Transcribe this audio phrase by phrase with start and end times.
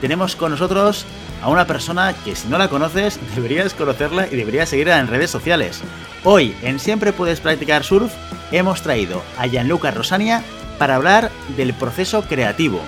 [0.00, 1.04] tenemos con nosotros
[1.42, 5.30] a una persona que si no la conoces deberías conocerla y deberías seguirla en redes
[5.30, 5.82] sociales.
[6.24, 8.12] Hoy en Siempre puedes practicar surf
[8.52, 10.42] hemos traído a Gianluca Rosania
[10.78, 12.80] para hablar del proceso creativo.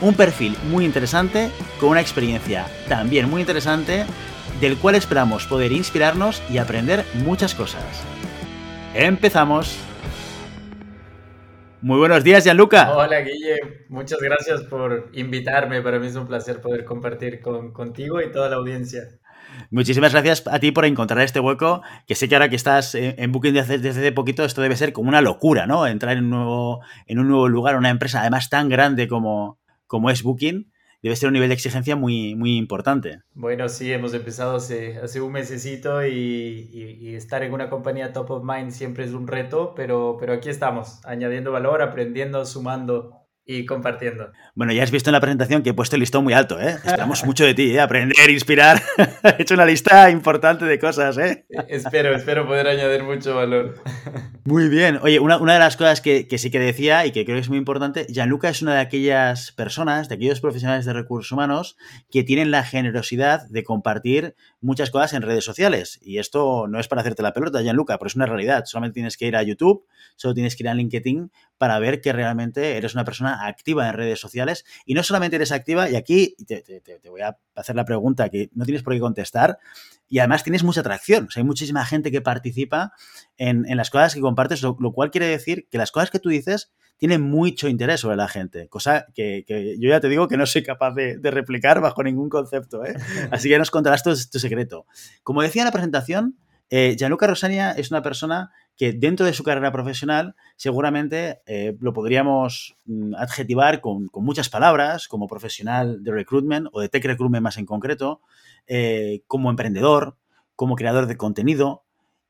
[0.00, 4.06] Un perfil muy interesante, con una experiencia también muy interesante,
[4.60, 7.82] del cual esperamos poder inspirarnos y aprender muchas cosas.
[8.94, 9.76] ¡Empezamos!
[11.84, 12.96] Muy buenos días, Gianluca.
[12.96, 13.84] Hola, Guille.
[13.90, 15.82] Muchas gracias por invitarme.
[15.82, 19.02] Para mí es un placer poder compartir con, contigo y toda la audiencia.
[19.70, 23.30] Muchísimas gracias a ti por encontrar este hueco, que sé que ahora que estás en
[23.32, 25.86] Booking desde, desde poquito, esto debe ser como una locura, ¿no?
[25.86, 30.08] Entrar en un nuevo, en un nuevo lugar, una empresa además tan grande como, como
[30.08, 30.72] es Booking
[31.08, 33.20] debe ser un nivel de exigencia muy, muy importante.
[33.34, 38.70] Bueno, sí, hemos empezado hace, un mesecito y, estar en una compañía top of mind
[38.70, 44.32] siempre es un reto, pero, pero aquí estamos, añadiendo valor, aprendiendo, sumando y compartiendo.
[44.54, 46.76] Bueno, ya has visto en la presentación que he puesto el listón muy alto, ¿eh?
[46.84, 47.80] Esperamos mucho de ti, ¿eh?
[47.80, 48.82] Aprender, inspirar.
[49.22, 51.44] he hecho una lista importante de cosas, ¿eh?
[51.68, 53.82] espero, espero poder añadir mucho valor.
[54.44, 54.98] muy bien.
[55.02, 57.58] Oye, una, de las cosas que, sí que decía y que creo que es muy
[57.58, 61.76] importante, Gianluca es una de aquellas personas, de aquellos profesionales de recursos humanos
[62.10, 65.98] que tienen la generosidad de compartir muchas cosas en redes sociales.
[66.02, 68.64] Y esto no es para hacerte la pelota, Gianluca, pero es una realidad.
[68.64, 69.84] Solamente tienes que ir a YouTube,
[70.16, 71.30] solo tienes que ir a LinkedIn
[71.64, 75.50] para ver que realmente eres una persona activa en redes sociales y no solamente eres
[75.50, 76.62] activa, y aquí te,
[77.08, 79.56] voy a hacer la pregunta que no tienes por qué contestar,
[80.06, 82.92] y además tienes mucha atracción, o sea, hay muchísima gente que participa
[83.38, 86.70] en, las cosas que compartes, lo, cual quiere decir que las cosas que tú dices
[86.98, 89.46] tienen mucho interés sobre la gente, cosa que,
[89.80, 92.94] yo ya te digo que no soy capaz de, replicar bajo ningún concepto, ¿eh?
[93.30, 94.84] así que nos contarás tu, tu secreto.
[95.22, 96.36] Como decía en la presentación,
[96.70, 101.92] eh, Gianluca Rosania es una persona que dentro de su carrera profesional seguramente eh, lo
[101.92, 107.56] podríamos mm, adjetivar con, muchas palabras, como profesional de recruitment o de tech recruitment más
[107.56, 108.20] en concreto,
[108.66, 110.16] eh, como emprendedor,
[110.56, 111.84] como creador de contenido.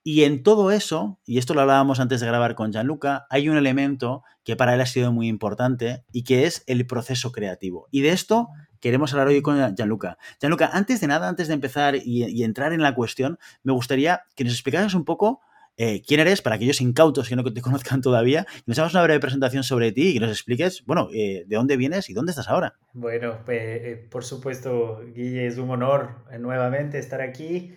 [0.07, 3.57] Y en todo eso, y esto lo hablábamos antes de grabar con Gianluca, hay un
[3.57, 7.89] elemento que para él ha sido muy importante y que es el proceso creativo.
[7.91, 8.49] Y de esto
[8.81, 10.19] queremos hablar hoy con Gianluca.
[10.39, 14.45] Gianluca, antes de nada, antes de empezar y entrar en la cuestión, me gustaría que
[14.45, 15.41] nos explicaras un poco
[15.77, 18.47] eh, quién eres para aquellos incautos que no te conozcan todavía.
[18.59, 21.57] Y nos hagas una breve presentación sobre ti y que nos expliques, bueno, eh, de
[21.57, 22.75] dónde vienes y dónde estás ahora.
[22.93, 27.77] Bueno, pues, eh, por supuesto, Guille, es un honor nuevamente estar aquí.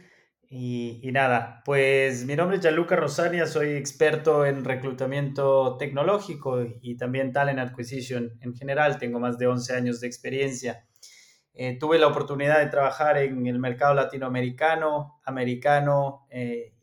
[0.49, 7.33] Y, nada, pues mi nombre es Gianluca Rosania, soy experto en reclutamiento tecnológico y también
[7.33, 8.97] talent acquisition en general.
[8.97, 10.85] Tengo más de 11 años de experiencia.
[11.81, 16.27] tuve la oportunidad de trabajar en el mercado latinoamericano, americano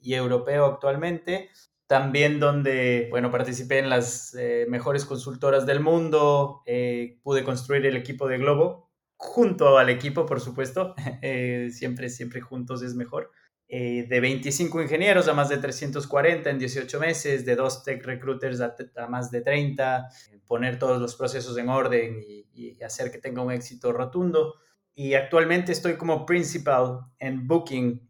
[0.04, 1.48] y europeo actualmente.
[1.87, 7.97] También donde, bueno, participé en las eh, mejores consultoras del mundo, eh, pude construir el
[7.97, 13.31] equipo de Globo, junto al equipo, por supuesto, eh, siempre, siempre juntos es mejor.
[13.66, 18.75] de 25 ingenieros a más de 340 en 18 meses, de dos tech recruiters a,
[19.09, 20.09] más de 30,
[20.47, 24.54] poner todos los procesos en orden y, y, hacer que tenga un éxito rotundo.
[24.94, 28.00] Y actualmente estoy como principal en Booking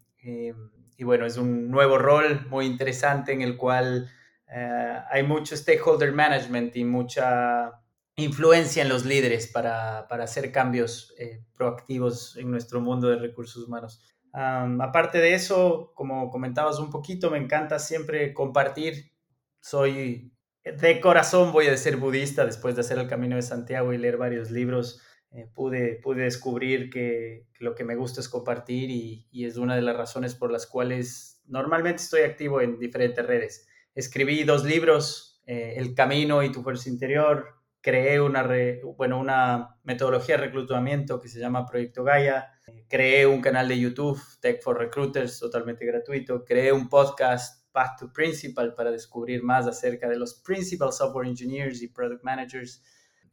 [0.97, 4.09] y bueno, es un nuevo rol muy interesante en el cual
[4.47, 7.81] eh, hay mucho stakeholder management y mucha
[8.15, 14.01] influencia en los líderes para, hacer cambios eh, proactivos en nuestro mundo de recursos humanos.
[14.33, 19.11] aparte de eso, como comentabas un poquito, me encanta siempre compartir.
[19.59, 20.31] Soy
[20.63, 24.17] de corazón, voy a ser budista después de hacer el Camino de Santiago y leer
[24.17, 25.01] varios libros.
[25.35, 29.81] Eh, pude, pude descubrir que, lo que me gusta es compartir y, es una de
[29.81, 33.67] las razones por las cuales normalmente estoy activo en diferentes redes.
[33.93, 37.47] Escribí dos libros, eh, El Camino y Tu Fuerza Interior,
[37.81, 38.47] creé una,
[38.95, 42.53] bueno, una metodología de reclutamiento que se llama Proyecto Gaia,
[42.87, 48.13] creé un canal de YouTube, Tech for Recruiters, totalmente gratuito, creé un podcast, Path to
[48.13, 52.81] Principal, para descubrir más acerca de los Principal Software Engineers y Product Managers.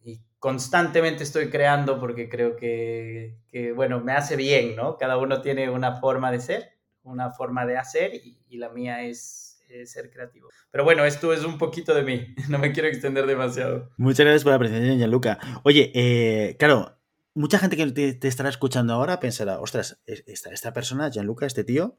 [0.04, 4.96] Y constantemente estoy creando porque creo que, que bueno, me hace bien, ¿no?
[4.96, 6.72] Cada uno tiene una forma de ser,
[7.02, 10.50] una forma de hacer y, la mía es ser creativo.
[10.70, 13.90] Pero bueno, esto es un poquito de mí, no me quiero extender demasiado.
[13.96, 15.38] Muchas gracias por la presentación, Gianluca.
[15.64, 16.98] Oye, eh, claro,
[17.34, 21.96] mucha gente que te, estará escuchando ahora pensará, ostras, esta, esta persona, Gianluca, este tío,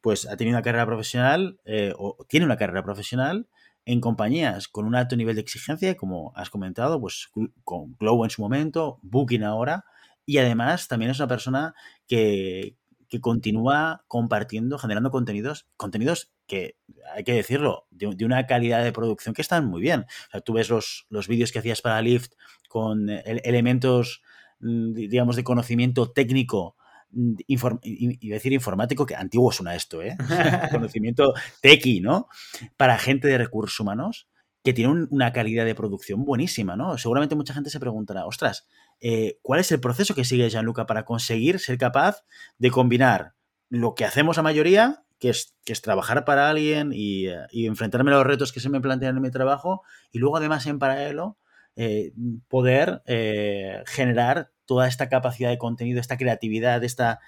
[0.00, 3.48] pues ha tenido una carrera profesional eh, o tiene una carrera profesional
[3.84, 7.30] en compañías con un alto nivel de exigencia, como has comentado, pues
[7.64, 9.84] con Glow en su momento, Booking ahora,
[10.24, 11.74] y además también es una persona
[12.06, 12.76] que,
[13.12, 16.76] que continúa compartiendo, generando contenidos, contenidos que,
[17.14, 20.06] hay que decirlo, de, una calidad de producción que están muy bien.
[20.32, 22.32] O tú ves los, los vídeos que hacías para Lyft
[22.70, 24.22] con elementos,
[24.60, 26.76] mm, digamos, de conocimiento técnico
[27.12, 27.34] mm,
[27.82, 30.16] y decir informático, que antiguo suena esto, ¿eh?
[30.70, 32.28] conocimiento tequi, ¿no?
[32.76, 34.28] Para gente de recursos humanos
[34.64, 36.96] que tiene una calidad de producción buenísima, ¿no?
[36.96, 38.68] Seguramente mucha gente se preguntará, ostras,
[39.00, 42.24] eh, ¿cuál es el proceso que sigue Gianluca para conseguir ser capaz
[42.58, 43.34] de combinar
[43.68, 48.12] lo que hacemos a mayoría, que es, que es trabajar para alguien y, eh, enfrentarme
[48.12, 49.82] a los retos que se me plantean en mi trabajo,
[50.12, 51.38] y luego además en paralelo
[51.74, 52.12] eh,
[52.48, 53.02] poder
[53.86, 57.20] generar toda esta capacidad de contenido, esta creatividad, esta,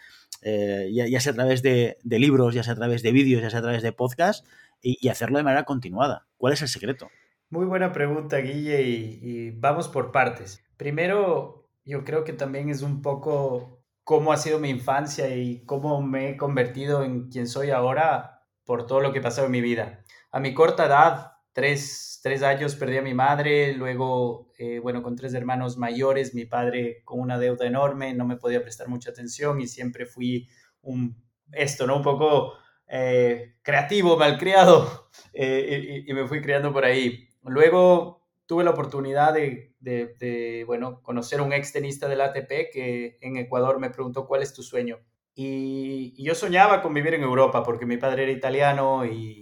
[0.42, 3.62] ya, sea a través de, libros, ya sea a través de vídeos, ya sea a
[3.62, 4.48] través de podcasts,
[4.80, 6.26] y hacerlo de manera continuada.
[6.38, 7.10] ¿Cuál es el secreto?
[7.50, 10.64] Muy buena pregunta, Guille, y, vamos por partes.
[10.78, 16.02] Primero, yo creo que también es un poco cómo ha sido mi infancia y cómo
[16.02, 20.02] me he convertido en quien soy ahora por todo lo que pasó en mi vida.
[20.32, 25.32] A mi corta edad, tres, años, perdí a mi madre, luego, eh, bueno, con tres
[25.34, 29.68] hermanos mayores, mi padre con una deuda enorme, no me podía prestar mucha atención y
[29.68, 30.48] siempre fui
[30.82, 31.16] un,
[31.52, 31.96] esto, ¿no?
[31.96, 32.54] Un poco
[32.88, 37.28] eh, creativo, malcriado, eh, y, me fui criando por ahí.
[37.44, 43.36] Luego tuve la oportunidad de, bueno, conocer a un ex tenista del ATP que en
[43.36, 44.98] Ecuador me preguntó cuál es tu sueño.
[45.34, 49.40] Y, yo soñaba con vivir en Europa porque mi padre era italiano y,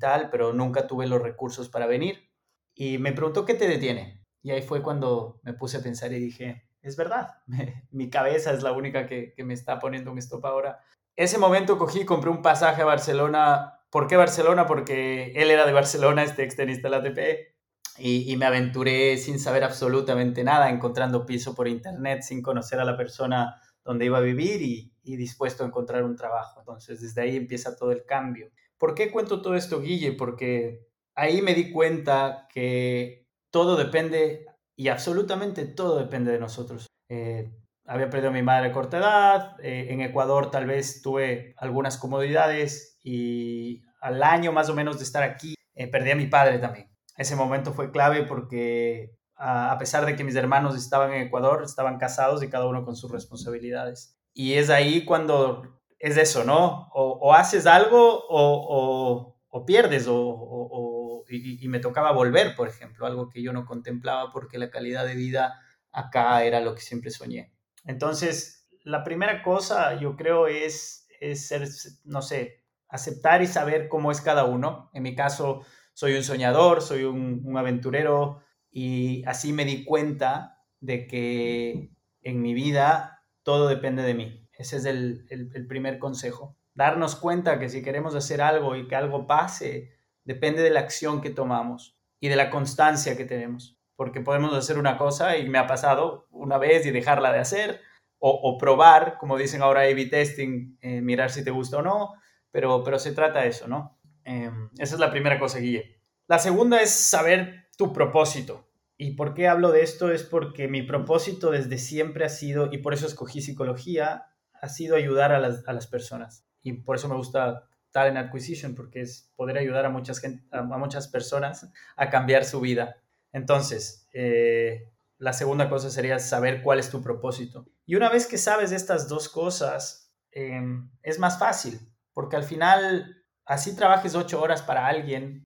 [0.00, 2.30] tal, pero nunca tuve los recursos para venir.
[2.74, 4.24] Y me preguntó qué te detiene.
[4.42, 7.28] Y ahí fue cuando me puse a pensar y dije, es verdad,
[7.90, 10.80] mi cabeza es la única que, que me está poniendo un stop ahora.
[11.16, 14.66] Ese momento cogí, compré un pasaje a Barcelona ¿Por qué Barcelona?
[14.66, 17.54] Porque él era de Barcelona, este extenista del ATP,
[17.96, 22.96] y, me aventuré sin saber absolutamente nada, encontrando piso por internet, sin conocer a la
[22.96, 23.54] persona
[23.84, 26.60] donde iba a vivir y, dispuesto a encontrar un trabajo.
[26.60, 28.50] Entonces, desde ahí empieza todo el cambio.
[28.78, 30.12] ¿Por qué cuento todo esto, Guille?
[30.12, 36.86] Porque ahí me di cuenta que todo depende, y absolutamente todo depende de nosotros.
[37.08, 37.52] Eh,
[37.86, 41.98] había perdido a mi madre a corta edad, eh, en Ecuador tal vez tuve algunas
[41.98, 46.58] comodidades y al año más o menos de estar aquí eh, perdí a mi padre
[46.58, 46.90] también.
[47.16, 51.98] Ese momento fue clave porque a, pesar de que mis hermanos estaban en Ecuador, estaban
[51.98, 54.16] casados y cada uno con sus responsabilidades.
[54.32, 56.88] Y es ahí cuando es eso, ¿no?
[56.92, 63.28] O, haces algo o, o pierdes o, y, y me tocaba volver, por ejemplo, algo
[63.28, 65.60] que yo no contemplaba porque la calidad de vida
[65.92, 67.52] acá era lo que siempre soñé.
[67.84, 71.68] Entonces, la primera cosa yo creo es, ser,
[72.04, 74.90] no sé, aceptar y saber cómo es cada uno.
[74.92, 78.42] En mi caso, soy un soñador, soy un, aventurero
[78.74, 84.48] y así me di cuenta de que en mi vida todo depende de mí.
[84.52, 86.58] Ese es el, el, primer consejo.
[86.74, 89.92] Darnos cuenta que si queremos hacer algo y que algo pase,
[90.24, 94.78] depende de la acción que tomamos y de la constancia que tenemos porque podemos hacer
[94.78, 97.80] una cosa y me ha pasado una vez y dejarla de hacer,
[98.26, 102.14] o, probar, como dicen ahora A-B testing, eh, mirar si te gusta o no,
[102.50, 103.98] pero, pero se trata de eso, ¿no?
[104.24, 106.00] Em, esa es la primera cosa, Guille.
[106.26, 108.68] La segunda es saber tu propósito.
[108.96, 110.10] ¿Y por qué hablo de esto?
[110.10, 114.96] Es porque mi propósito desde siempre ha sido, y por eso escogí psicología, ha sido
[114.96, 116.46] ayudar a las, a las personas.
[116.62, 121.08] Y por eso me gusta Talent Acquisition, porque es poder ayudar a muchas, a muchas
[121.08, 122.96] personas a cambiar su vida.
[123.32, 127.66] Entonces, eh, la segunda cosa sería saber cuál es tu propósito.
[127.86, 131.80] Y una vez que sabes estas dos cosas, em, es más fácil,
[132.12, 135.44] porque al final, así trabajes ocho horas para alguien,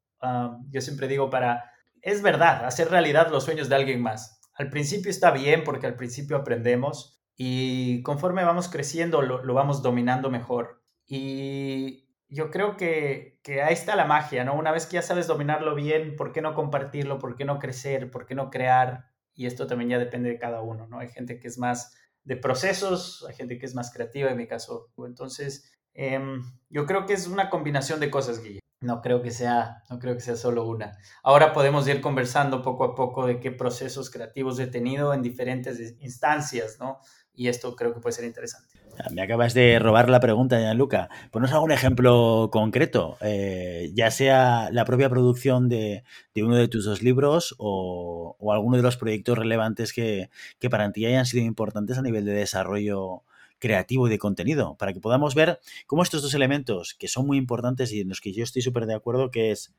[0.70, 1.70] yo siempre digo para,
[2.02, 4.40] es verdad, hacer realidad los sueños de alguien más.
[4.54, 9.82] Al principio está bien porque al principio aprendemos y conforme vamos creciendo lo, lo vamos
[9.82, 10.82] dominando mejor.
[11.06, 14.54] Y yo creo que, ahí está la magia, ¿no?
[14.54, 17.18] Una vez que ya sabes dominarlo bien, ¿por qué no compartirlo?
[17.18, 18.10] ¿Por qué no crecer?
[18.10, 19.08] ¿Por qué no crear?
[19.38, 20.98] y esto también ya depende de cada uno, ¿no?
[20.98, 24.48] Hay gente que es más de procesos, hay gente que es más creativa, en mi
[24.48, 24.90] caso.
[25.06, 28.58] Entonces, em, yo creo que es una combinación de cosas, Guille.
[28.80, 30.98] No creo que sea, no creo que sea solo una.
[31.24, 35.96] Ahora podemos ir conversando poco a poco de qué procesos creativos he tenido en diferentes
[36.00, 36.98] instancias, ¿no?
[37.34, 38.78] Y esto creo que puede ser interesante.
[39.00, 41.08] Ah, me acabas de robar la pregunta, Gianluca.
[41.30, 46.04] Ponos algún ejemplo concreto, eh, ya sea la propia producción de,
[46.36, 51.06] uno de tus dos libros o, alguno de los proyectos relevantes que, que, para ti
[51.06, 53.22] hayan sido importantes a nivel de desarrollo
[53.58, 57.38] creativo y de contenido, para que podamos ver cómo estos dos elementos, que son muy
[57.38, 59.74] importantes y en los que yo estoy súper de acuerdo, que es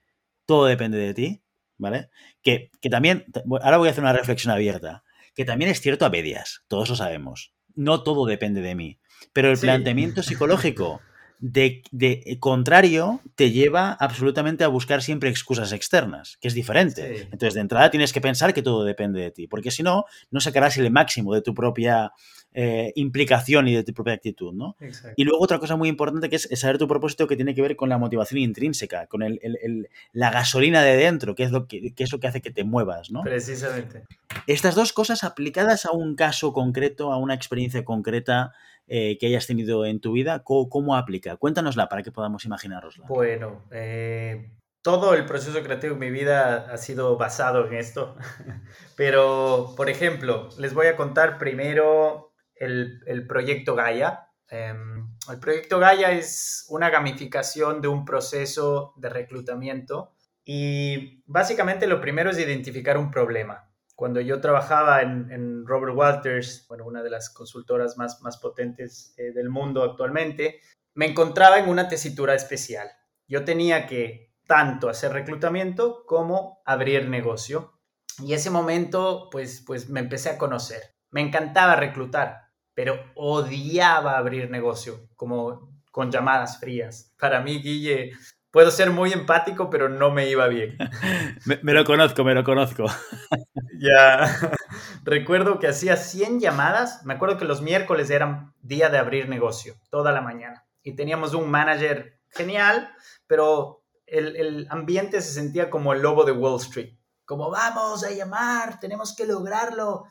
[0.46, 1.42] todo depende de ti,
[1.78, 2.10] ¿vale?
[2.42, 3.26] Que, que también,
[3.62, 5.04] ahora voy a hacer una reflexión abierta,
[5.36, 7.54] que también es cierto a medias, todos lo sabemos.
[7.76, 9.00] No todo depende de mí.
[9.32, 11.02] Pero el planteamiento psicológico
[11.40, 17.24] de, de, contrario te lleva absolutamente a buscar siempre excusas externas, que es diferente.
[17.32, 20.42] Entonces, de entrada tienes que pensar que todo depende de ti, porque si no, no
[20.42, 22.12] sacarás el máximo de tu propia
[22.52, 24.76] eh, implicación y de tu propia actitud, ¿no?
[25.16, 27.76] Y luego otra cosa muy importante que es, saber tu propósito que tiene que ver
[27.76, 32.12] con la motivación intrínseca, con el, la gasolina de dentro, que es, lo que, es
[32.12, 33.22] lo que hace que te muevas, ¿no?
[33.22, 34.04] Precisamente.
[34.48, 38.52] Estas dos cosas aplicadas a un caso concreto, a una experiencia concreta,
[38.92, 41.38] eh, que hayas tenido en tu vida, ¿cómo, aplica?
[41.38, 43.06] Cuéntanosla para que podamos imaginarosla.
[43.08, 48.16] Bueno, eh, todo el proceso creativo en mi vida ha sido basado en esto,
[48.98, 54.28] pero, por ejemplo, les voy a contar primero el, el proyecto Gaia.
[54.50, 62.02] Em, el proyecto Gaia es una gamificación de un proceso de reclutamiento y básicamente lo
[62.02, 63.69] primero es identificar un problema
[64.00, 69.34] cuando yo trabajaba en, Robert Walters, bueno, una de las consultoras más, más potentes eh,
[69.34, 70.62] del mundo actualmente,
[70.94, 72.90] me encontraba en una tesitura especial.
[73.28, 77.74] Yo tenía que tanto hacer reclutamiento como abrir negocio.
[78.20, 80.82] Y ese momento, pues, pues me empecé a conocer.
[81.12, 87.14] Me encantaba reclutar, pero odiaba abrir negocio, como con llamadas frías.
[87.20, 88.14] Para mí, Guille,
[88.52, 90.78] puedo ser muy empático, pero no me iba bien.
[91.64, 92.86] me, lo conozco, me lo conozco.
[93.80, 94.56] ya.
[95.04, 97.06] Recuerdo que hacía 100 llamadas.
[97.06, 100.66] Me acuerdo que los miércoles eran día de abrir negocio, toda la mañana.
[100.84, 102.90] Y teníamos un manager genial,
[103.28, 106.96] pero el, el ambiente se sentía como el lobo de Wall Street.
[107.26, 110.06] Como vamos a llamar, tenemos que lograrlo.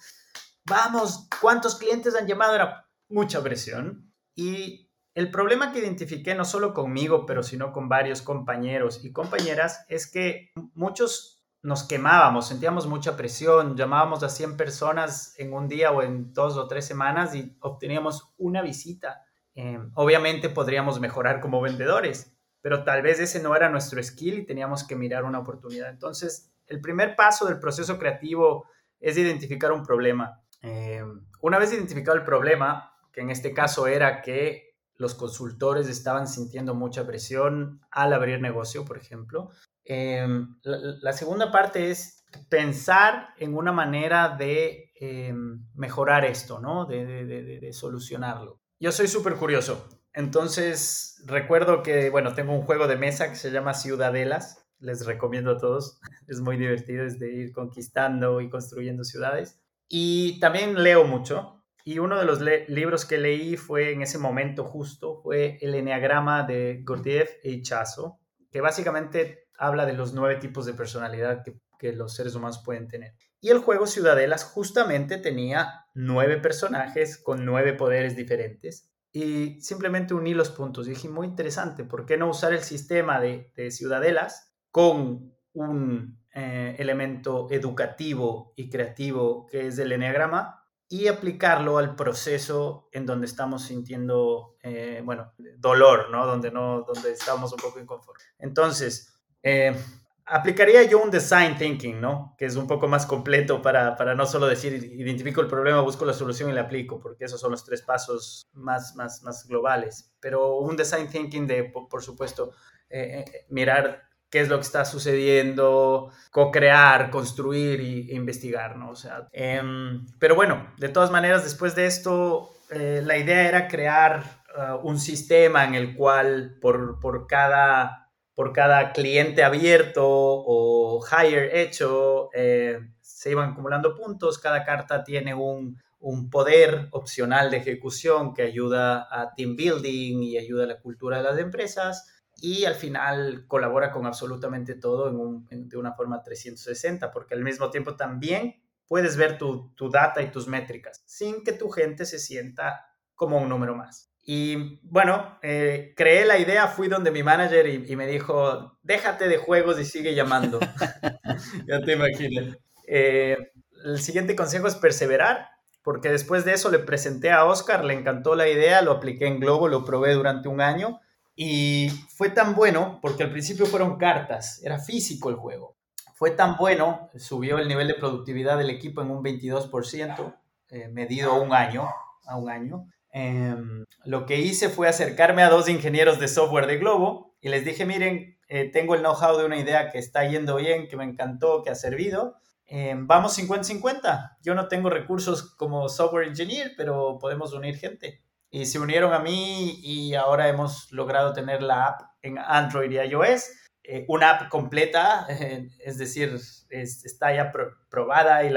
[0.65, 2.55] Vamos, ¿cuántos clientes han llamado?
[2.55, 4.13] Era mucha presión.
[4.37, 4.88] Y
[5.19, 10.09] el problema que identifiqué no solo conmigo, pero sino con varios compañeros y compañeras es
[10.09, 16.03] que muchos nos quemábamos, sentíamos mucha presión, llamábamos a 100 personas en un día o
[16.03, 19.25] en dos o tres semanas y obteníamos una visita.
[19.57, 24.47] Em, obviamente podríamos mejorar como vendedores, pero tal vez ese no era nuestro skill y
[24.47, 25.91] teníamos que mirar una oportunidad.
[25.91, 28.69] Entonces, el primer paso del proceso creativo
[29.01, 30.41] es identificar un problema.
[30.63, 34.68] Em, una vez identificado el problema, que en este caso era que
[34.99, 39.51] los consultores estaban sintiendo mucha presión al abrir negocio, por ejemplo.
[39.85, 46.85] Em, la, segunda parte es pensar en una manera de em, mejorar esto, ¿no?
[46.85, 48.61] De, solucionarlo.
[48.81, 49.89] Yo soy súper curioso.
[50.13, 54.67] Entonces, recuerdo que, bueno, tengo un juego de mesa que se llama Ciudadelas.
[54.81, 56.01] Les recomiendo a todos.
[56.29, 59.59] Es muy divertido, es de ir conquistando y construyendo ciudades.
[59.89, 61.58] Y también leo mucho.
[61.89, 66.43] Y uno de los libros que leí fue en ese momento justo, fue El Enneagrama
[66.43, 72.15] de Gurdjieff e Chazo, que básicamente habla de los nueve tipos de personalidad que, los
[72.15, 73.15] seres humanos pueden tener.
[73.41, 78.93] Y el juego Ciudadelas justamente tenía nueve personajes con nueve poderes diferentes.
[79.11, 80.89] Y simplemente uní los puntos.
[80.89, 86.21] Y dije, muy interesante, ¿por qué no usar el sistema de, de ciudadelas con un
[86.35, 90.58] eh, elemento educativo y creativo que es el enneagrama
[90.89, 96.27] y aplicarlo al proceso en donde estamos sintiendo, eh, bueno, dolor, ¿no?
[96.27, 98.27] Donde, no, donde estamos un poco inconformes.
[98.39, 99.77] Entonces, eh,
[100.25, 102.35] aplicaría yo un design thinking, ¿no?
[102.39, 106.07] Que es un poco más completo para, para, no solo decir, identifico el problema, busco
[106.07, 110.15] la solución y la aplico, porque esos son los tres pasos más, más, más globales.
[110.21, 112.53] Pero un design thinking de, por, supuesto,
[112.89, 118.91] eh, mirar qué es lo que está sucediendo, co-crear, construir e investigar, ¿no?
[118.91, 123.69] O sea, em, pero bueno, de todas maneras, después de esto, eh, la idea era
[123.69, 131.03] crear uh, un sistema en el cual por, por, cada, por cada cliente abierto o
[131.07, 137.57] hire hecho, eh, se iban acumulando puntos, cada carta tiene un, un poder opcional de
[137.57, 142.65] ejecución que ayuda a team building y ayuda a la cultura de las empresas y
[142.65, 145.09] al final colabora con absolutamente todo
[145.51, 150.23] en de una forma 360, porque al mismo tiempo también puedes ver tu, tu data
[150.23, 154.13] y tus métricas sin que tu gente se sienta como un número más.
[154.31, 159.39] Y bueno, eh, creé la idea, fui donde mi manager y, me dijo, déjate de
[159.39, 160.61] juegos y sigue llamando.
[161.67, 162.59] ya te imaginas.
[162.87, 163.39] Eh,
[163.85, 165.49] el siguiente consejo es perseverar,
[165.83, 169.41] porque después de eso le presenté a Oscar, le encantó la idea, lo apliqué en
[169.41, 171.01] Globo, lo probé durante un año
[171.41, 175.77] y fue tan bueno, porque al principio fueron cartas, era físico el juego.
[176.15, 180.35] Fue tan bueno, subió el nivel de productividad del equipo en un 22%,
[180.71, 181.89] eh, medido un año,
[182.27, 186.79] a un año Em, lo que hice fue acercarme a dos ingenieros de software de
[186.79, 190.57] Globo y les dije, miren, eh, tengo el know-how de una idea que está yendo
[190.57, 192.37] bien, que me encantó, que ha servido.
[192.67, 194.37] Em, vamos 50-50.
[194.43, 198.23] Yo no tengo recursos como software engineer, pero podemos unir gente.
[198.51, 202.97] Y se unieron a mí y ahora hemos logrado tener la app en Android y
[202.99, 203.51] iOS.
[203.83, 205.27] Eh, una app completa,
[205.81, 206.39] es decir,
[206.71, 207.53] está ya
[207.89, 208.53] probada y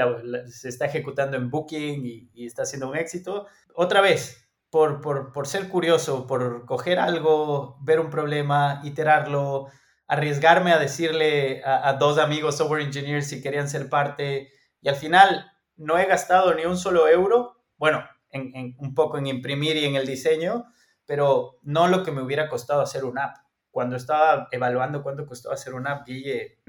[0.50, 3.46] se está ejecutando en Booking y, está siendo un éxito.
[3.74, 9.70] Otra vez, por, por, por, ser curioso, por coger algo, ver un problema, iterarlo,
[10.12, 14.50] arriesgarme a decirle a, dos amigos software engineers si querían ser parte
[14.82, 19.26] y al final no he gastado ni un solo euro, bueno, en, un poco en
[19.26, 20.64] imprimir y en el diseño,
[21.06, 23.36] pero no lo que me hubiera costado hacer una app.
[23.70, 26.08] Cuando estaba evaluando cuánto costó hacer una app,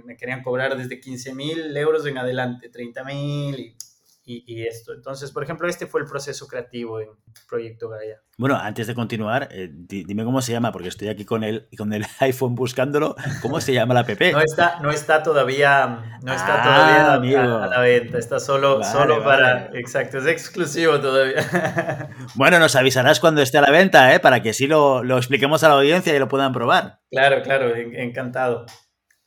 [0.04, 3.76] me querían cobrar desde 15 mil euros en adelante, 30 mil y
[4.26, 4.94] y, esto.
[4.94, 7.10] Entonces, por ejemplo, este fue el proceso creativo en
[7.48, 8.22] Proyecto Gaia.
[8.38, 11.92] Bueno, antes de continuar, eh, dime cómo se llama, porque estoy aquí con el, con
[11.94, 13.16] el iPhone buscándolo.
[13.42, 14.10] ¿Cómo se llama la app?
[14.32, 19.24] No está, no está todavía, no está ah, todavía a, la venta, está solo, solo
[19.24, 19.70] para...
[19.74, 21.44] Exacto, es exclusivo todavía.
[22.36, 24.20] Bueno, nos avisarás cuando esté a la venta, ¿eh?
[24.20, 27.00] para que sí lo, lo expliquemos a la audiencia y lo puedan probar.
[27.12, 28.66] Claro, claro, encantado.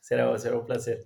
[0.01, 1.05] Será, será un placer.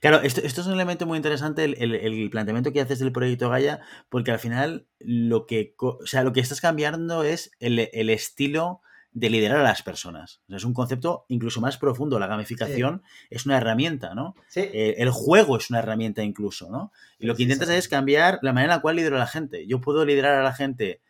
[0.00, 4.30] Claro, esto, es un elemento muy interesante, el, planteamiento que haces del proyecto Gaia, porque
[4.30, 7.78] al final lo que, o sea, lo que estás cambiando es el,
[8.10, 8.80] estilo
[9.12, 10.40] de liderar a las personas.
[10.48, 12.18] es un concepto incluso más profundo.
[12.18, 14.34] La gamificación es una herramienta, ¿no?
[14.48, 14.60] Sí.
[14.60, 16.92] Eh, el juego es una herramienta incluso, ¿no?
[17.18, 19.66] Y lo que intentas es cambiar la manera en la cual lidero a la gente.
[19.66, 21.00] Yo puedo liderar a la gente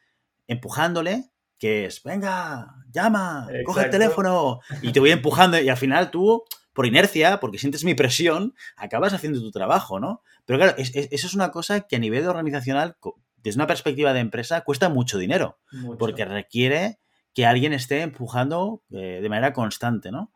[0.46, 6.10] empujándole, que es, venga, llama, coge el teléfono, y te voy empujando, y al final
[6.10, 6.42] tú
[6.80, 10.22] por inercia, porque sientes mi presión, acabas haciendo tu trabajo, ¿no?
[10.46, 12.96] Pero claro, eso es una cosa que a nivel organizacional,
[13.36, 15.58] desde una perspectiva de empresa, cuesta mucho dinero,
[15.98, 16.98] porque requiere
[17.34, 20.32] que alguien esté empujando eh, de manera constante, ¿no?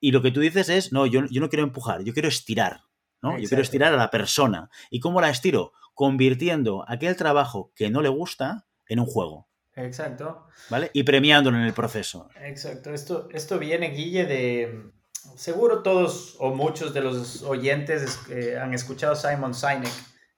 [0.00, 2.84] Y lo que tú dices es, no, yo, yo no quiero empujar, yo quiero estirar,
[3.20, 3.38] ¿no?
[3.38, 4.70] Yo quiero estirar a la persona.
[4.88, 5.74] ¿Y cómo la estiro?
[5.92, 9.46] Convirtiendo aquel trabajo que no le gusta en un juego.
[9.74, 10.46] Exacto.
[10.70, 10.90] ¿Vale?
[10.94, 12.30] Y premiándolo en el proceso.
[12.40, 12.94] Exacto.
[12.94, 14.92] Esto, esto viene, Guille, de,
[15.36, 18.20] seguro todos o muchos de los oyentes
[18.60, 19.92] han escuchado Simon Sinek.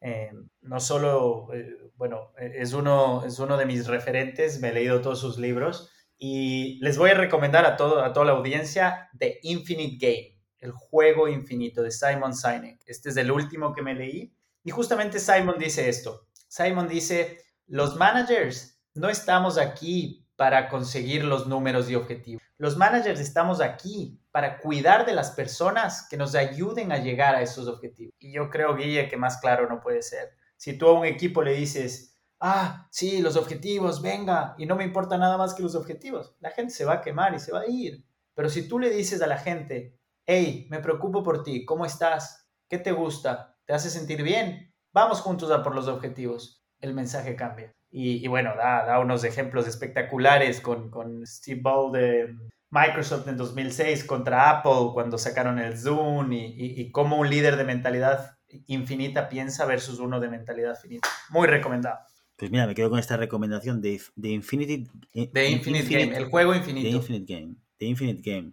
[0.06, 5.00] Eh, no solo, eh, bueno, es uno, es uno de mis referentes, me he leído
[5.00, 9.38] todos sus libros y les voy a recomendar a, todo, a toda la audiencia The
[9.44, 12.82] Infinite Game, el juego infinito de Simon Sinek.
[12.84, 16.28] Este es el último que me leí y justamente Simon dice esto.
[16.48, 22.42] Simon dice, los managers no estamos aquí para conseguir los números y objetivos.
[22.56, 27.42] Los managers estamos aquí para cuidar de las personas que nos ayuden a llegar a
[27.42, 28.14] esos objetivos.
[28.18, 30.30] Y yo creo, Guille, que más claro no puede ser.
[30.56, 34.84] Si tú a un equipo le dices, ah, sí, los objetivos, venga, y no me
[34.84, 37.60] importa nada más que los objetivos, la gente se va a quemar y se va
[37.60, 38.04] a ir.
[38.34, 42.48] Pero si tú le dices a la gente, hey, me preocupo por ti, ¿cómo estás?
[42.68, 43.56] ¿Qué te gusta?
[43.66, 44.72] ¿Te hace sentir bien?
[44.92, 46.64] Vamos juntos a por los objetivos.
[46.80, 47.74] El mensaje cambia.
[47.96, 52.35] Y, bueno, da, da, unos ejemplos espectaculares con, con Steve Ball de
[52.68, 57.62] Microsoft en 2006 contra Apple cuando sacaron el Zoom y, y, cómo un líder de
[57.62, 61.09] mentalidad infinita piensa versus uno de mentalidad finita.
[61.30, 62.00] Muy recomendado.
[62.35, 64.88] Pues mira, me quedo con esta recomendación de, de Infinity...
[65.14, 66.88] Eh, de Infinite, Game, el juego infinito.
[66.88, 67.54] De Infinite Game.
[67.78, 68.52] De Infinite Game.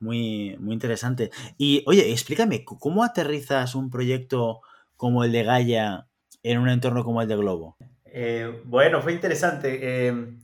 [0.00, 1.30] Muy, muy interesante.
[1.56, 4.62] Y oye, explícame, ¿cómo aterrizas un proyecto
[4.96, 6.08] como el de Gaia
[6.42, 7.76] en un entorno como el de Globo?
[8.12, 9.78] Eh, bueno, fue interesante.
[9.82, 10.38] Eh,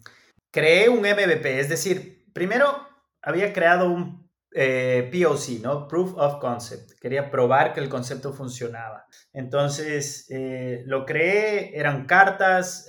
[0.51, 2.87] creé un MVP, es decir, primero
[3.23, 5.89] había creado un eh, POC, ¿no?
[5.89, 6.93] Proof of Concept.
[7.01, 9.07] Quería probar que el concepto funcionaba.
[9.33, 10.27] Entonces,
[10.87, 12.89] lo creé, eran cartas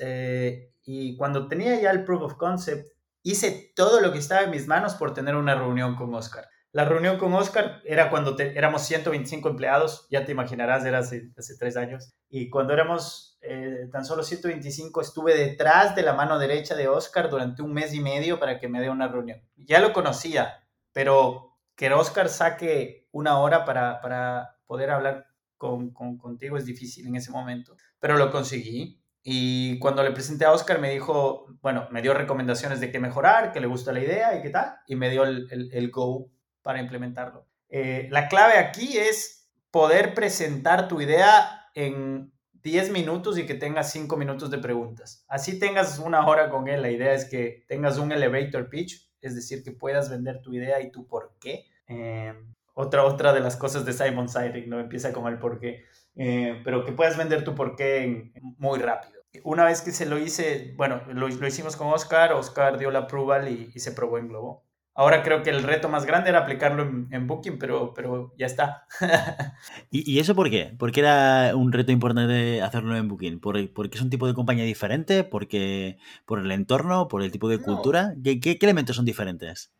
[0.83, 2.87] y cuando tenía ya el Proof of Concept,
[3.23, 6.47] hice todo lo que estaba en mis manos por tener una reunión con Oscar.
[6.77, 11.75] La reunión con Oscar era cuando éramos 125 empleados, ya te imaginarás, era hace, tres
[11.75, 12.13] años.
[12.29, 17.31] Y cuando éramos eh, tan solo 125, estuve detrás de la mano derecha de Oscar
[17.31, 19.41] durante un mes y medio para que me dé una reunión.
[19.55, 25.25] Ya lo conocía, pero que Oscar saque una hora para, para poder hablar
[25.57, 29.01] con, contigo es difícil en ese momento, pero lo conseguí.
[29.23, 33.51] Y cuando le presenté a Oscar me dijo, bueno, me dio recomendaciones de qué mejorar,
[33.51, 36.29] que le gusta la idea y qué tal, y me dio el, el, go
[36.67, 37.47] para implementarlo.
[37.69, 43.89] Eh, la clave aquí es poder presentar tu idea en 10 minutos y que tengas
[43.93, 45.23] 5 minutos de preguntas.
[45.29, 46.81] Así tengas una hora con él.
[46.81, 50.81] La idea es que tengas un elevator pitch, es decir, que puedas vender tu idea
[50.81, 51.67] y tu por qué.
[51.87, 52.33] Eh,
[52.73, 54.81] otra, otra de las cosas de Simon Sinek, ¿no?
[54.81, 55.85] Empieza con el por qué.
[56.17, 59.21] Eh, pero que puedas vender tu por qué muy rápido.
[59.45, 62.99] Una vez que se lo hice, bueno, lo, lo hicimos con Oscar, Oscar dio la
[62.99, 64.66] approval y, y se probó en Globo.
[64.99, 68.87] Ahora creo que el reto más grande era aplicarlo en, Booking, pero, pero ya está.
[69.91, 70.75] ¿Y, eso por qué?
[70.75, 73.39] ¿Por qué era un reto importante hacerlo en Booking?
[73.39, 75.23] ¿Por, ¿Porque es un tipo de compañía diferente?
[75.23, 77.07] ¿Porque, ¿Por el entorno?
[77.09, 78.15] ¿Por el tipo de cultura?
[78.23, 79.71] ¿Qué, ¿Qué, elementos son diferentes?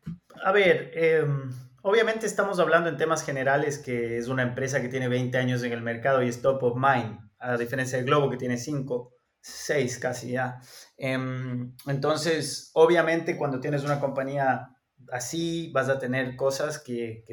[0.44, 1.50] A ver, em,
[1.82, 5.72] obviamente estamos hablando en temas generales que es una empresa que tiene 20 años en
[5.72, 9.98] el mercado y es top of mind, a diferencia de Globo que tiene 5, 6
[9.98, 10.60] casi ya.
[10.96, 14.76] Em, entonces, obviamente cuando tienes una compañía
[15.12, 17.24] así vas a tener cosas que,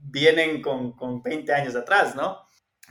[0.00, 2.38] vienen con, con, 20 años atrás, ¿no?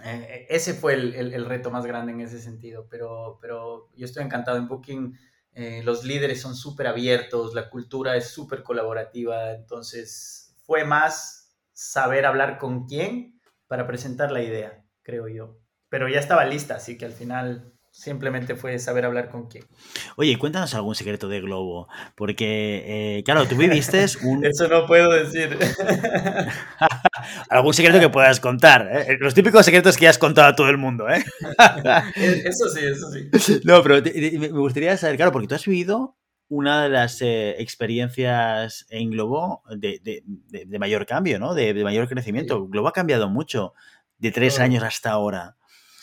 [0.03, 4.23] Eh, ese fue el, el, reto más grande en ese sentido, pero, pero yo estoy
[4.23, 5.17] encantado en Booking.
[5.53, 12.25] Eh, los líderes son súper abiertos, la cultura es súper colaborativa, entonces fue más saber
[12.25, 15.59] hablar con quién para presentar la idea, creo yo.
[15.89, 19.65] Pero ya estaba lista, así que al final Simplemente fue saber hablar con quién.
[20.15, 24.43] Oye, cuéntanos algún secreto de Globo, porque, eh, claro, tú viviste un...
[24.45, 25.59] Eso no puedo decir.
[27.49, 28.89] algún secreto que puedas contar.
[28.91, 29.17] ¿eh?
[29.19, 31.23] Los típicos secretos que has contado a todo el mundo, ¿eh?
[32.15, 33.61] eso sí, eso sí.
[33.63, 38.87] No, pero me gustaría saber, claro, porque tú has vivido una de las eh, experiencias
[38.89, 40.23] en Globo de,
[40.79, 41.53] mayor cambio, ¿no?
[41.53, 42.67] De, mayor crecimiento.
[42.67, 43.75] Globo ha cambiado mucho
[44.17, 45.57] de tres años hasta ahora.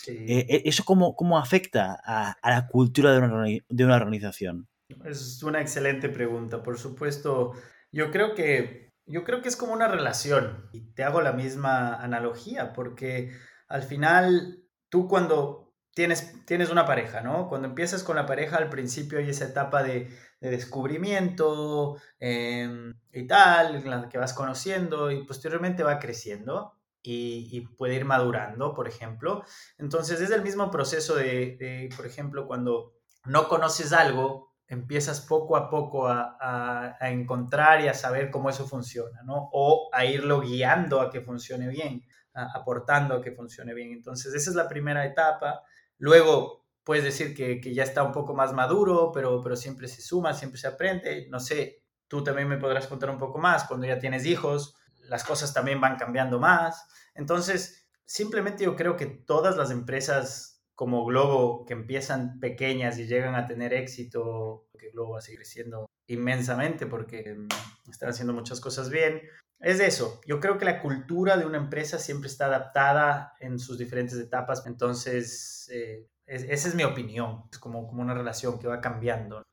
[0.07, 4.67] Eh, eh, ¿Eso cómo, cómo afecta a, la cultura de una, de una organización?
[5.05, 6.63] Es una excelente pregunta.
[6.63, 7.53] Por supuesto,
[7.91, 11.95] yo creo que yo creo que es como una relación y te hago la misma
[11.95, 13.31] analogía porque
[13.67, 17.49] al final tú cuando tienes, tienes una pareja, ¿no?
[17.49, 20.09] Cuando empiezas con la pareja al principio hay esa etapa de,
[20.39, 28.05] descubrimiento em, y tal, la que vas conociendo y posteriormente va creciendo y, puede ir
[28.05, 29.43] madurando, por ejemplo.
[29.77, 32.93] Entonces es el mismo proceso de, por ejemplo, cuando
[33.25, 39.21] no conoces algo, empiezas poco a poco a, encontrar y a saber cómo eso funciona,
[39.23, 39.49] ¿no?
[39.51, 43.91] O a irlo guiando a que funcione bien, aportando a que funcione bien.
[43.91, 45.63] Entonces esa es la primera etapa.
[45.97, 50.01] Luego puedes decir que, que, ya está un poco más maduro, pero, pero siempre se
[50.01, 51.27] suma, siempre se aprende.
[51.29, 54.75] No sé, tú también me podrás contar un poco más cuando ya tienes hijos
[55.11, 56.87] las cosas también van cambiando más.
[57.13, 63.35] Entonces, simplemente yo creo que todas las empresas como Globo que empiezan pequeñas y llegan
[63.35, 68.61] a tener éxito, que Globo va a seguir creciendo inmensamente porque mm, están haciendo muchas
[68.61, 69.21] cosas bien,
[69.59, 70.21] es eso.
[70.25, 74.65] Yo creo que la cultura de una empresa siempre está adaptada en sus diferentes etapas.
[74.65, 77.43] Entonces, eh, esa es mi opinión.
[77.51, 79.43] Es como, como una relación que va cambiando.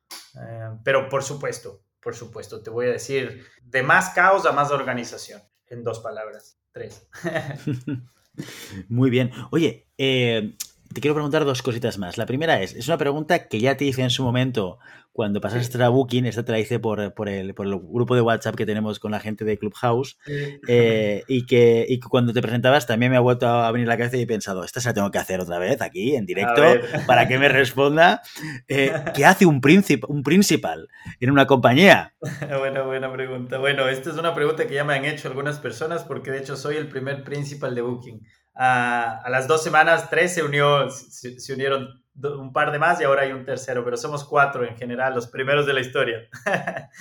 [0.41, 4.71] Eh, pero por supuesto, por supuesto, te voy a decir, de más caos a más
[4.71, 7.07] organización en dos palabras, tres.
[8.89, 9.31] Muy bien.
[9.51, 10.55] Oye, eh,
[10.93, 12.17] te quiero preguntar dos cositas más.
[12.17, 14.79] La primera es, es una pregunta que ya te hice en su momento
[15.19, 18.99] cuando pasaste a Booking, esta te la hice por, el, grupo de WhatsApp que tenemos
[18.99, 20.17] con la gente de Clubhouse,
[20.65, 24.21] eh, y, que, cuando te presentabas también me ha vuelto a venir la cabeza y
[24.21, 26.63] he pensado, esta se la tengo que hacer otra vez aquí, en directo,
[27.05, 28.21] para que me responda.
[28.69, 29.59] Eh, ¿Qué hace un,
[30.07, 30.87] un principal
[31.19, 32.13] en una compañía?
[32.59, 33.57] buena, buena pregunta.
[33.57, 36.55] Bueno, esta es una pregunta que ya me han hecho algunas personas porque de hecho
[36.55, 38.21] soy el primer principal de Booking.
[38.61, 43.23] A las dos semanas, tres se, unió, se unieron un par de más y ahora
[43.23, 46.27] hay un tercero, pero somos cuatro en general, los primeros de la historia.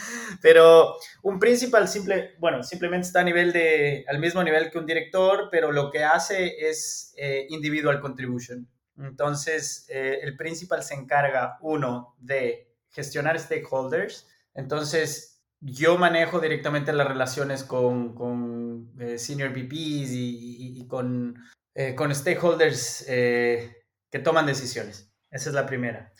[0.42, 4.87] pero un principal simple, bueno, simplemente está a nivel de, al mismo nivel que un
[4.87, 8.68] director, pero lo que hace es eh, individual contribution.
[8.97, 14.27] Entonces, eh, el principal se encarga, uno, de gestionar stakeholders.
[14.55, 21.37] Entonces, yo manejo directamente las relaciones con, con eh, senior VPs y, y con,
[21.97, 25.12] con stakeholders que toman decisiones.
[25.31, 26.12] Esa es la primera.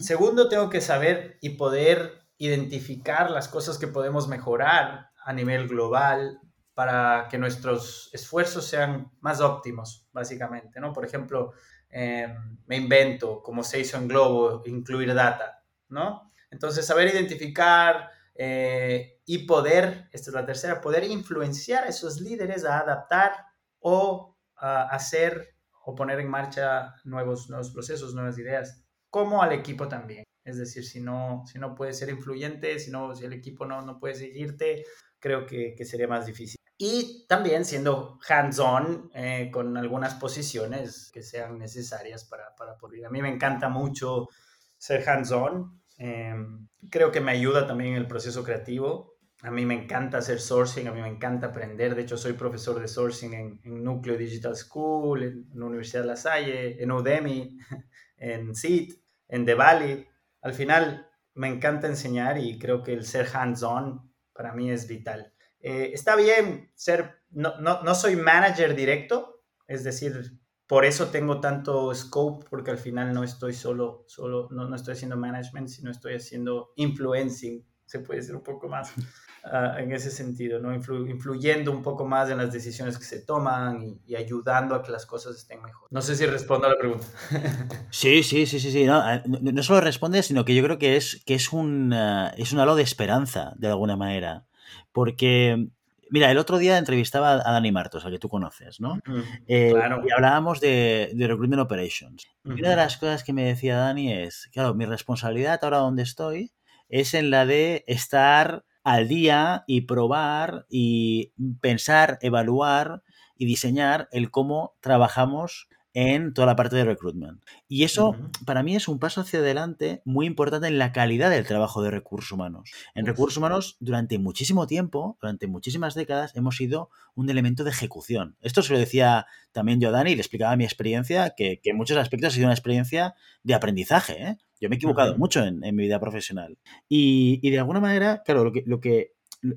[0.00, 6.40] Segundo, tengo que saber y poder identificar las cosas que podemos mejorar a nivel global
[6.74, 10.92] para que nuestros esfuerzos sean más óptimos, básicamente, ¿no?
[10.92, 11.52] Por ejemplo,
[11.88, 16.32] em, me invento, como se hizo en Globo, incluir data, ¿no?
[16.50, 22.64] Entonces, saber identificar eh, y poder, esta es la tercera, poder influenciar a esos líderes
[22.64, 23.32] a adaptar
[23.80, 29.88] o a hacer o poner en marcha nuevos, nuevos procesos, nuevas ideas, como al equipo
[29.88, 30.24] también.
[30.44, 33.82] Es decir, si no, si no puedes ser influyente, si, no, si el equipo no,
[33.82, 34.84] no puede seguirte,
[35.18, 36.56] creo que, que sería más difícil.
[36.78, 43.06] Y también siendo hands-on eh, con algunas posiciones que sean necesarias para, para poder.
[43.06, 44.28] A mí me encanta mucho
[44.76, 45.81] ser hands-on.
[46.04, 49.18] Em, creo que me ayuda también en el proceso creativo.
[49.42, 51.94] A mí me encanta hacer sourcing, a mí me encanta aprender.
[51.94, 56.08] De hecho, soy profesor de sourcing en, en Núcleo Digital School, en, la Universidad de
[56.08, 57.56] La Salle, en Udemy,
[58.16, 60.08] en SIT, en The Valley.
[60.40, 65.32] Al final, me encanta enseñar y creo que el ser hands-on para mí es vital.
[65.60, 70.32] Eh, está bien ser, no, no, no soy manager directo, es decir,
[70.72, 74.94] por eso tengo tanto scope, porque al final no estoy solo, solo no, no estoy
[74.94, 80.10] haciendo management, sino estoy haciendo influencing, se puede decir un poco más uh, en ese
[80.10, 80.74] sentido, ¿no?
[80.74, 84.82] Influ, influyendo un poco más en las decisiones que se toman y, y, ayudando a
[84.82, 85.88] que las cosas estén mejor.
[85.90, 87.06] No sé si respondo a la pregunta.
[87.90, 88.84] Sí, sí, sí, sí, sí.
[88.86, 92.30] No, no, no solo responde, sino que yo creo que es, que es, un, uh,
[92.38, 94.46] es un halo de esperanza, de alguna manera.
[94.90, 95.68] Porque
[96.12, 98.92] Mira, el otro día entrevistaba a Dani Martos, al que tú conoces, ¿no?
[99.06, 99.44] Uh -huh.
[99.48, 100.02] eh, claro.
[100.06, 102.26] Y hablábamos de, de, Recruitment Operations.
[102.44, 102.58] Uh -huh.
[102.58, 106.02] Y una de las cosas que me decía Dani es, claro, mi responsabilidad ahora donde
[106.02, 106.52] estoy
[106.90, 113.02] es en la de estar al día y probar y pensar, evaluar
[113.34, 117.42] y diseñar el cómo trabajamos en toda la parte de recruitment.
[117.68, 118.44] Y eso uh -huh.
[118.44, 121.90] para mí es un paso hacia adelante muy importante en la calidad del trabajo de
[121.90, 122.70] recursos humanos.
[122.94, 128.36] En recursos humanos, durante muchísimo tiempo, durante muchísimas décadas, hemos sido un elemento de ejecución.
[128.40, 131.70] Esto se lo decía también yo a Dani y le explicaba mi experiencia, que, que
[131.70, 134.14] en muchos aspectos ha sido una experiencia de aprendizaje.
[134.22, 134.36] ¿eh?
[134.60, 135.18] Yo me he equivocado uh -huh.
[135.18, 136.56] mucho en, en, mi vida profesional.
[136.88, 139.12] Y, y, de alguna manera, claro, lo que, lo que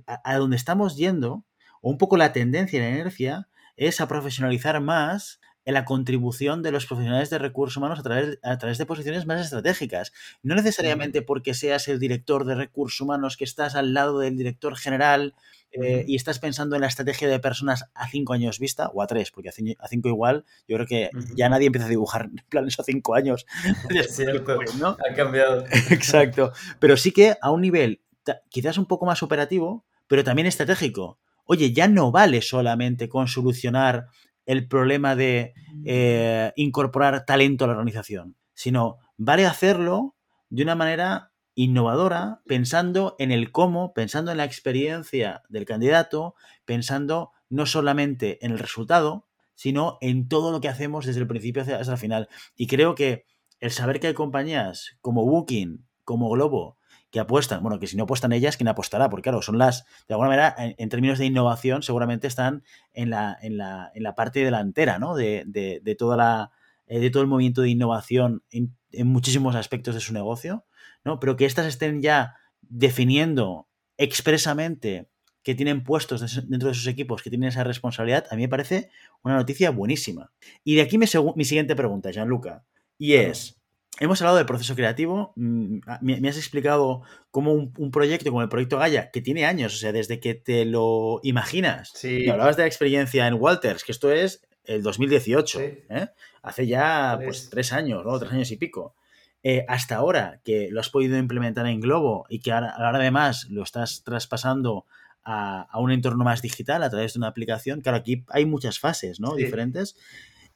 [0.06, 1.46] a, a donde estamos yendo,
[1.82, 6.62] o un poco la tendencia y la inercia, es a profesionalizar más en la contribución
[6.62, 10.14] de los profesionales de recursos humanos a través, a través de posiciones más estratégicas.
[10.44, 14.78] No necesariamente porque seas el director de recursos humanos, que estás al lado del director
[14.78, 15.34] general
[15.72, 19.08] eh, y estás pensando en la estrategia de personas a cinco años vista, o a
[19.08, 22.84] tres, porque a cinco igual, yo creo que ya nadie empieza a dibujar planes a
[22.84, 23.46] cinco años.
[23.90, 24.90] Es cierto, ¿no?
[24.90, 25.66] ha cambiado.
[25.90, 26.54] Exacto.
[26.80, 28.02] Pero sí que a un nivel
[28.50, 31.20] quizás un poco más operativo, pero también estratégico.
[31.46, 34.08] Oye, ya no vale solamente con solucionar
[34.46, 35.54] el problema de
[35.86, 40.16] eh, incorporar talento a la organización, sino vale hacerlo
[40.50, 47.32] de una manera innovadora, pensando en el cómo, pensando en la experiencia del candidato, pensando
[47.50, 51.92] no solamente en el resultado, sino en todo lo que hacemos desde el principio hasta
[51.92, 52.28] el final.
[52.56, 53.26] Y creo que
[53.60, 56.78] el saber que hay compañías como Booking, como Globo,
[57.12, 59.10] que apuestan, bueno, que si no apuestan ellas, ¿quién apostará?
[59.10, 62.64] Porque claro, son las, de alguna manera, en, en términos de innovación, seguramente están
[62.94, 65.16] en la, en la, en la parte delantera, ¿no?
[65.16, 66.52] De, de, de, toda la,
[66.88, 70.66] eh, de todo el movimiento de innovación en, en, muchísimos aspectos de su negocio,
[71.04, 71.20] ¿no?
[71.20, 75.10] Pero que éstas estén ya definiendo expresamente
[75.42, 78.90] que tienen puestos dentro de sus equipos, que tienen esa responsabilidad, a mí me parece
[79.22, 80.32] una noticia buenísima.
[80.64, 82.66] Y de aquí mi, mi siguiente pregunta, Gianluca,
[82.98, 83.62] y es
[84.00, 88.50] hemos hablado del proceso creativo, mm, me, has explicado cómo un, un, proyecto como el
[88.50, 92.24] proyecto Gaia, que tiene años, o sea, desde que te lo imaginas, sí.
[92.26, 95.66] y hablabas de la experiencia en Walters, que esto es el 2018, sí.
[95.90, 96.08] ¿eh?
[96.42, 97.28] hace ya tres.
[97.28, 98.18] pues tres años, ¿no?
[98.20, 98.96] tres años y pico.
[99.44, 103.48] Eh, hasta ahora que lo has podido implementar en Globo y que ahora, ahora además
[103.52, 104.88] lo estás traspasando
[105.24, 108.80] a, a, un entorno más digital a través de una aplicación, claro, aquí hay muchas
[108.80, 109.36] fases ¿no?
[109.36, 109.44] Sí.
[109.44, 109.98] diferentes.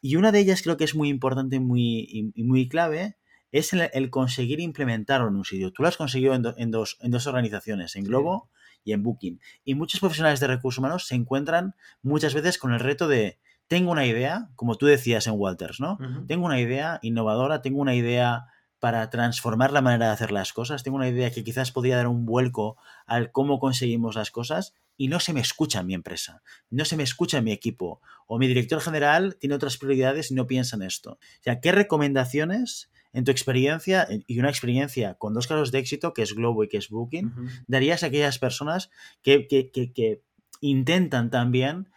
[0.02, 3.18] Y una de ellas creo que es muy importante y muy, y muy clave,
[3.52, 5.72] es el, el, conseguir implementarlo en un sitio.
[5.72, 8.80] Tú lo has conseguido en, do, en, dos, en dos, organizaciones, en Globo sí.
[8.86, 9.40] y en Booking.
[9.64, 13.92] Y muchos profesionales de recursos humanos se encuentran muchas veces con el reto de, tengo
[13.92, 15.94] una idea, como tú decías en Walters, ¿no?
[15.94, 16.28] Uh -huh.
[16.28, 18.48] Tengo una idea innovadora, tengo una idea
[18.80, 22.08] para transformar la manera de hacer las cosas, tengo una idea que quizás podría dar
[22.08, 26.42] un vuelco al cómo conseguimos las cosas y no se me escucha en mi empresa,
[26.70, 30.34] no se me escucha en mi equipo, o mi director general tiene otras prioridades y
[30.34, 31.12] no piensa en esto.
[31.14, 36.14] O sea, ¿qué recomendaciones en tu experiencia y una experiencia con dos casos de éxito,
[36.14, 37.64] que es Globo y que es Booking, uh -huh.
[37.68, 38.90] darías a aquellas personas
[39.22, 40.24] que, que, que, que,
[40.62, 41.90] intentan también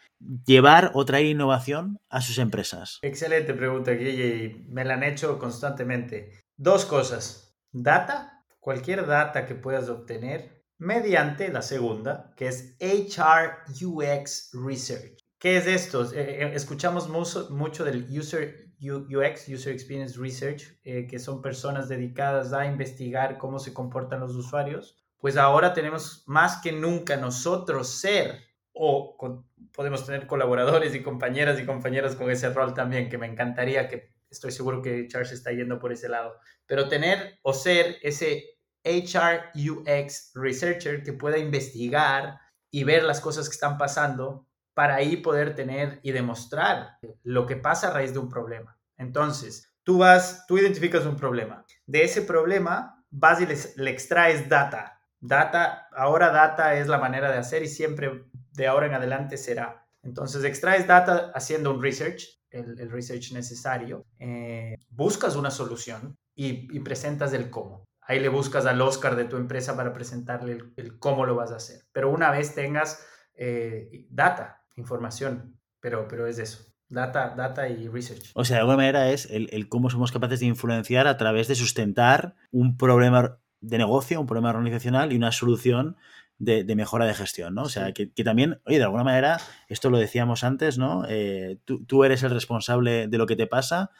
[0.46, 2.98] llevar o traer innovación a sus empresas?
[3.02, 6.40] Excelente pregunta, Guille, y me la han hecho constantemente.
[6.56, 7.56] Dos cosas.
[7.72, 15.18] Data, cualquier data que puedas obtener mediante la segunda, que es HR UX Research.
[15.38, 16.12] ¿Qué es esto?
[16.12, 22.52] Eh, escuchamos mucho, mucho del User UX, User Experience Research, eh, que son personas dedicadas
[22.52, 28.40] a investigar cómo se comportan los usuarios, pues ahora tenemos más que nunca nosotros ser
[28.72, 29.16] o
[29.72, 34.12] podemos tener colaboradores y compañeras y compañeros con ese rol también, que me encantaría, que
[34.30, 36.34] estoy seguro que Charles está yendo por ese lado.
[36.66, 42.38] Pero tener o ser ese HR UX researcher que pueda investigar
[42.70, 47.56] y ver las cosas que están pasando para ahí poder tener y demostrar lo que
[47.56, 48.78] pasa a raíz de un problema.
[48.96, 51.64] Entonces, tú vas, tú identificas un problema.
[51.86, 55.00] De ese problema vas y le extraes data.
[55.20, 59.86] Data, ahora data es la manera de hacer y siempre de ahora en adelante será.
[60.02, 67.32] Entonces, extraes data haciendo un research, el, research necesario, eh, buscas una solución y, presentas
[67.32, 67.84] el cómo.
[68.00, 71.56] Ahí le buscas al Oscar de tu empresa para presentarle el, cómo lo vas a
[71.56, 71.82] hacer.
[71.92, 76.64] Pero una vez tengas eh, data, información, pero, pero es eso.
[76.88, 78.32] Data, data y research.
[78.34, 81.48] O sea, de alguna manera es el, el, cómo somos capaces de influenciar a través
[81.48, 85.96] de sustentar un problema de negocio, un problema organizacional y una solución
[86.38, 87.62] de, mejora de gestión, ¿no?
[87.62, 91.04] O sea, que, también, oye, de alguna manera, esto lo decíamos antes, ¿no?
[91.08, 93.90] Eh, tú, eres el responsable de lo que te pasa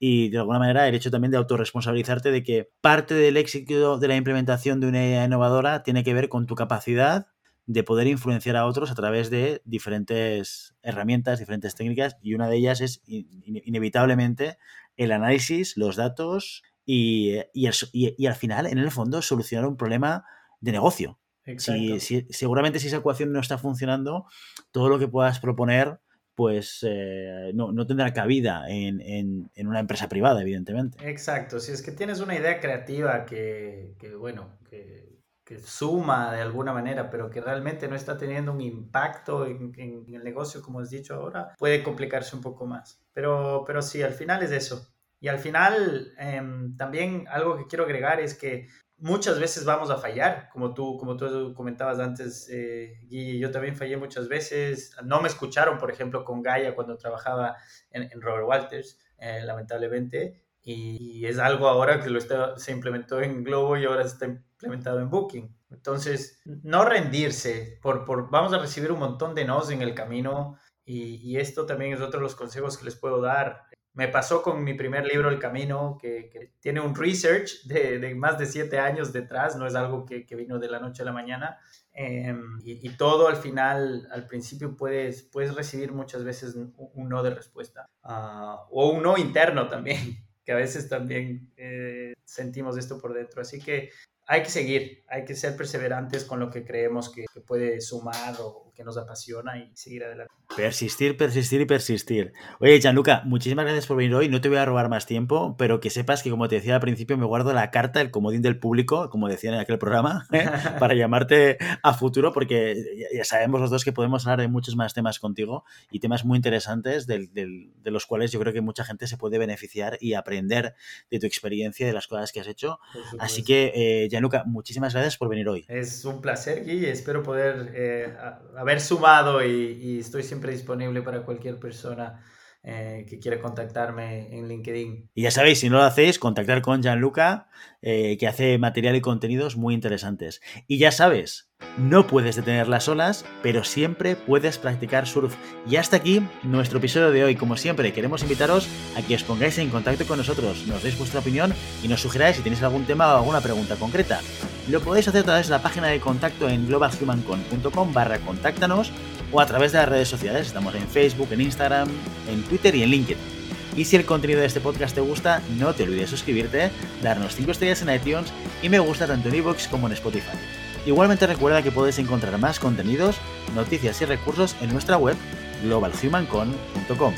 [0.00, 4.08] y de alguna manera el hecho también de autorresponsabilizarte de que parte del éxito de
[4.08, 7.28] la implementación de una idea innovadora tiene que ver con tu capacidad
[7.72, 12.56] de poder influenciar a otros a través de diferentes herramientas, diferentes técnicas, y una de
[12.56, 14.58] ellas es inevitablemente
[14.96, 20.24] el análisis, los datos y, y al final, en el fondo, solucionar un problema
[20.60, 21.18] de negocio.
[21.58, 24.26] Si, seguramente si esa ecuación no está funcionando,
[24.70, 26.00] todo lo que puedas proponer
[26.34, 30.98] pues eh, no, tendrá cabida en, una empresa privada, evidentemente.
[31.08, 35.11] Exacto, si es que tienes una idea creativa que, bueno, que,
[35.60, 40.62] suma de alguna manera, pero que realmente no está teniendo un impacto en, el negocio,
[40.62, 43.02] como has dicho ahora, puede complicarse un poco más.
[43.12, 44.88] Pero, pero sí, al final es eso.
[45.20, 49.98] Y al final, em, también algo que quiero agregar es que muchas veces vamos a
[49.98, 54.96] fallar, como tú, como tú comentabas antes, eh, y yo también fallé muchas veces.
[55.04, 57.56] No me escucharon, por ejemplo, con Gaia cuando trabajaba
[57.90, 63.42] en, Robert Walters, eh, lamentablemente, y, es algo ahora que lo está, se implementó en
[63.44, 64.26] Globo y ahora está
[64.62, 65.54] implementado en Booking.
[65.70, 70.58] Entonces, no rendirse, por, por, vamos a recibir un montón de nos en el camino
[70.84, 73.64] y, y esto también es otro de los consejos que les puedo dar.
[73.94, 78.46] Me pasó con mi primer libro, El Camino, que, tiene un research de, más de
[78.46, 81.58] siete años detrás, no es algo que, vino de la noche a la mañana.
[81.92, 87.34] Em, y, todo al final, al principio puedes, puedes recibir muchas veces un, no de
[87.34, 87.86] respuesta.
[88.02, 89.98] Ah, o un no interno también,
[90.44, 93.42] que a veces también eh, sentimos esto por dentro.
[93.42, 93.90] Así que
[94.26, 98.71] hay que seguir, hay que ser perseverantes con lo que creemos que, puede sumar o
[98.74, 100.32] que nos apasiona y seguir adelante.
[100.56, 102.32] Persistir, persistir y persistir.
[102.60, 104.28] Oye, Gianluca, muchísimas gracias por venir hoy.
[104.28, 106.80] No te voy a robar más tiempo, pero que sepas que, como te decía al
[106.80, 110.48] principio, me guardo la carta, el comodín del público, como decían en aquel programa, ¿eh?
[110.78, 114.94] para llamarte a futuro, porque ya sabemos los dos que podemos hablar de muchos más
[114.94, 119.06] temas contigo y temas muy interesantes de, de los cuales yo creo que mucha gente
[119.06, 120.74] se puede beneficiar y aprender
[121.10, 122.78] de tu experiencia y de las cosas que has hecho.
[123.18, 125.64] Así que, eh, Gianluca, muchísimas gracias por venir hoy.
[125.68, 128.14] Es un placer, y Espero poder eh,
[128.62, 132.24] haber sumado y, estoy siempre disponible para cualquier persona
[132.64, 135.10] eh, que quiera contactarme en LinkedIn.
[135.14, 137.48] Y ya sabéis, si no lo hacéis, contactar con Gianluca,
[137.80, 140.40] eh, que hace material y contenidos muy interesantes.
[140.68, 145.34] Y ya sabes, no puedes detener las olas, pero siempre puedes practicar surf.
[145.68, 147.34] Y hasta aquí nuestro episodio de hoy.
[147.34, 151.20] Como siempre, queremos invitaros a que os pongáis en contacto con nosotros, nos deis vuestra
[151.20, 154.20] opinión y nos sugeráis si tenéis algún tema o alguna pregunta concreta.
[154.68, 158.92] Lo podéis hacer a través de la página de contacto en globalhumancon.com barra contáctanos
[159.32, 160.46] o a través de las redes sociales.
[160.46, 161.88] Estamos en Facebook, en Instagram,
[162.28, 163.42] en Twitter y en LinkedIn.
[163.76, 166.70] Y si el contenido de este podcast te gusta, no te olvides suscribirte,
[167.02, 170.36] darnos 5 estrellas en iTunes y me gusta tanto en iVoox como en Spotify.
[170.84, 173.16] Igualmente recuerda que puedes encontrar más contenidos,
[173.54, 175.16] noticias y recursos en nuestra web
[175.62, 177.14] globalhumancon.com.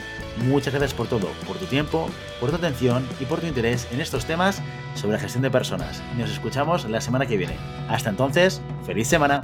[0.47, 2.09] Muchas gracias por todo, por tu tiempo,
[2.41, 4.61] por tu atención y por tu interés en estos temas
[4.95, 6.03] sobre gestión de personas.
[6.19, 7.57] Nos escuchamos la semana que viene.
[7.89, 9.43] Hasta entonces, feliz semana.